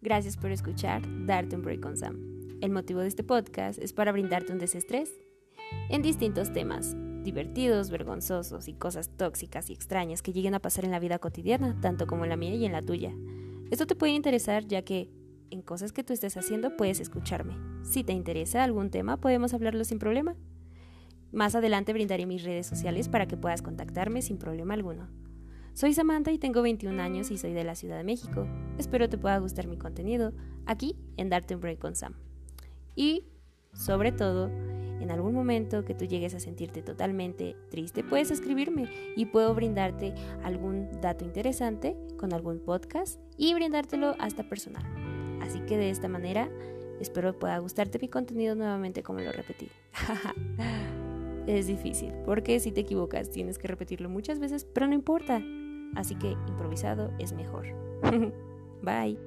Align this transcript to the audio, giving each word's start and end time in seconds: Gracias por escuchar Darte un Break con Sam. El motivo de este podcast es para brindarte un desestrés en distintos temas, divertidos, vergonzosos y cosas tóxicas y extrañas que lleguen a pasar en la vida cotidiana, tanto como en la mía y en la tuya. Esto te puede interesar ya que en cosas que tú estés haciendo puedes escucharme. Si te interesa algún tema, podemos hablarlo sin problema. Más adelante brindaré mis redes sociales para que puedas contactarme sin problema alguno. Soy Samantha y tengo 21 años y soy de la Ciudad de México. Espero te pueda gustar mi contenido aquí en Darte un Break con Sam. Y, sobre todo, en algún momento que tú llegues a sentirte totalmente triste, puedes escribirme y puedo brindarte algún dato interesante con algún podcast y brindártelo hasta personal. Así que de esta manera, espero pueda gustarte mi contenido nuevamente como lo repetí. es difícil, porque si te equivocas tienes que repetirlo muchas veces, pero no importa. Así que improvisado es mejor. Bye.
Gracias 0.00 0.36
por 0.36 0.52
escuchar 0.52 1.02
Darte 1.26 1.56
un 1.56 1.62
Break 1.62 1.80
con 1.80 1.96
Sam. 1.96 2.58
El 2.60 2.70
motivo 2.70 3.00
de 3.00 3.08
este 3.08 3.24
podcast 3.24 3.80
es 3.80 3.92
para 3.92 4.12
brindarte 4.12 4.52
un 4.52 4.60
desestrés 4.60 5.10
en 5.88 6.00
distintos 6.00 6.52
temas, 6.52 6.94
divertidos, 7.24 7.90
vergonzosos 7.90 8.68
y 8.68 8.74
cosas 8.74 9.08
tóxicas 9.16 9.68
y 9.68 9.72
extrañas 9.72 10.22
que 10.22 10.32
lleguen 10.32 10.54
a 10.54 10.60
pasar 10.60 10.84
en 10.84 10.92
la 10.92 11.00
vida 11.00 11.18
cotidiana, 11.18 11.76
tanto 11.80 12.06
como 12.06 12.22
en 12.22 12.30
la 12.30 12.36
mía 12.36 12.54
y 12.54 12.64
en 12.64 12.70
la 12.70 12.82
tuya. 12.82 13.12
Esto 13.72 13.84
te 13.84 13.96
puede 13.96 14.12
interesar 14.12 14.64
ya 14.64 14.82
que 14.82 15.10
en 15.50 15.62
cosas 15.62 15.92
que 15.92 16.04
tú 16.04 16.12
estés 16.12 16.36
haciendo 16.36 16.76
puedes 16.76 17.00
escucharme. 17.00 17.56
Si 17.82 18.04
te 18.04 18.12
interesa 18.12 18.62
algún 18.62 18.90
tema, 18.90 19.16
podemos 19.16 19.54
hablarlo 19.54 19.82
sin 19.82 19.98
problema. 19.98 20.36
Más 21.32 21.56
adelante 21.56 21.92
brindaré 21.92 22.26
mis 22.26 22.44
redes 22.44 22.68
sociales 22.68 23.08
para 23.08 23.26
que 23.26 23.36
puedas 23.36 23.60
contactarme 23.60 24.22
sin 24.22 24.38
problema 24.38 24.74
alguno. 24.74 25.08
Soy 25.74 25.92
Samantha 25.92 26.30
y 26.30 26.38
tengo 26.38 26.62
21 26.62 27.02
años 27.02 27.32
y 27.32 27.36
soy 27.36 27.52
de 27.52 27.64
la 27.64 27.74
Ciudad 27.74 27.96
de 27.96 28.04
México. 28.04 28.46
Espero 28.78 29.08
te 29.08 29.18
pueda 29.18 29.38
gustar 29.38 29.66
mi 29.66 29.76
contenido 29.76 30.32
aquí 30.66 30.94
en 31.16 31.28
Darte 31.28 31.56
un 31.56 31.62
Break 31.62 31.80
con 31.80 31.96
Sam. 31.96 32.14
Y, 32.94 33.24
sobre 33.72 34.12
todo, 34.12 34.50
en 35.00 35.10
algún 35.10 35.34
momento 35.34 35.84
que 35.84 35.96
tú 35.96 36.04
llegues 36.04 36.32
a 36.34 36.38
sentirte 36.38 36.80
totalmente 36.80 37.56
triste, 37.72 38.04
puedes 38.04 38.30
escribirme 38.30 38.88
y 39.16 39.26
puedo 39.26 39.52
brindarte 39.52 40.14
algún 40.44 40.88
dato 41.00 41.24
interesante 41.24 41.96
con 42.18 42.32
algún 42.32 42.60
podcast 42.60 43.18
y 43.36 43.52
brindártelo 43.52 44.14
hasta 44.20 44.48
personal. 44.48 44.84
Así 45.42 45.58
que 45.58 45.76
de 45.76 45.90
esta 45.90 46.06
manera, 46.06 46.48
espero 47.00 47.36
pueda 47.36 47.58
gustarte 47.58 47.98
mi 47.98 48.06
contenido 48.06 48.54
nuevamente 48.54 49.02
como 49.02 49.18
lo 49.18 49.32
repetí. 49.32 49.68
es 51.48 51.66
difícil, 51.66 52.12
porque 52.24 52.60
si 52.60 52.70
te 52.70 52.82
equivocas 52.82 53.28
tienes 53.28 53.58
que 53.58 53.66
repetirlo 53.66 54.08
muchas 54.08 54.38
veces, 54.38 54.64
pero 54.72 54.86
no 54.86 54.94
importa. 54.94 55.42
Así 55.94 56.14
que 56.16 56.32
improvisado 56.48 57.10
es 57.18 57.32
mejor. 57.32 57.66
Bye. 58.82 59.18